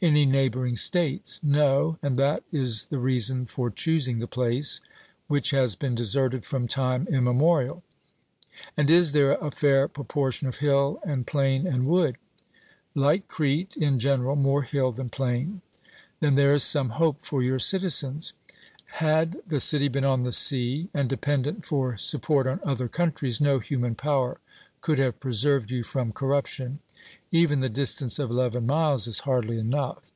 Any 0.00 0.26
neighbouring 0.26 0.76
states? 0.76 1.40
'No; 1.42 1.98
and 2.04 2.16
that 2.20 2.44
is 2.52 2.84
the 2.84 3.00
reason 3.00 3.46
for 3.46 3.68
choosing 3.68 4.20
the 4.20 4.28
place, 4.28 4.80
which 5.26 5.50
has 5.50 5.74
been 5.74 5.96
deserted 5.96 6.44
from 6.44 6.68
time 6.68 7.08
immemorial.' 7.10 7.82
And 8.76 8.90
is 8.90 9.10
there 9.10 9.32
a 9.32 9.50
fair 9.50 9.88
proportion 9.88 10.46
of 10.46 10.58
hill 10.58 11.00
and 11.04 11.26
plain 11.26 11.66
and 11.66 11.84
wood? 11.84 12.14
'Like 12.94 13.26
Crete 13.26 13.76
in 13.76 13.98
general, 13.98 14.36
more 14.36 14.62
hill 14.62 14.92
than 14.92 15.08
plain.' 15.10 15.62
Then 16.20 16.36
there 16.36 16.54
is 16.54 16.62
some 16.62 16.90
hope 16.90 17.24
for 17.24 17.42
your 17.42 17.58
citizens; 17.58 18.34
had 19.02 19.38
the 19.48 19.58
city 19.58 19.88
been 19.88 20.04
on 20.04 20.22
the 20.22 20.30
sea, 20.32 20.90
and 20.94 21.08
dependent 21.08 21.64
for 21.64 21.96
support 21.96 22.46
on 22.46 22.60
other 22.62 22.86
countries, 22.86 23.40
no 23.40 23.58
human 23.58 23.96
power 23.96 24.38
could 24.80 25.00
have 25.00 25.18
preserved 25.18 25.72
you 25.72 25.82
from 25.82 26.12
corruption. 26.12 26.78
Even 27.32 27.58
the 27.60 27.68
distance 27.68 28.18
of 28.20 28.30
eleven 28.30 28.64
miles 28.64 29.06
is 29.08 29.20
hardly 29.20 29.58
enough. 29.58 30.10